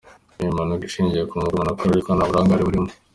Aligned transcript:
Ni 0.37 0.43
impanuka 0.49 0.83
ishingiye 0.85 1.23
ku 1.29 1.33
mwuga 1.37 1.53
umuntu 1.55 1.71
akora 1.73 1.89
ariko 1.93 2.09
nta 2.11 2.27
burangare 2.29 2.61
burimo. 2.67 2.89